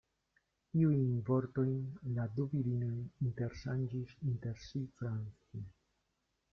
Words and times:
Tiujn 0.69 1.03
vortojn 1.27 1.75
la 2.17 2.27
du 2.39 2.47
virinoj 2.55 2.91
interŝanĝis 3.29 4.19
inter 4.33 4.61
si 4.67 4.85
france. 4.99 5.65